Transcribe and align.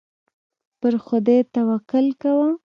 پر 0.79 0.93
خدای 1.05 1.39
توکل 1.55 2.07
کوه. 2.21 2.49